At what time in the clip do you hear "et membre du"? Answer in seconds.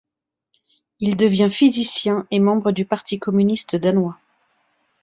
2.31-2.85